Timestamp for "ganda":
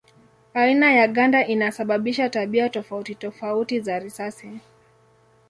1.07-1.47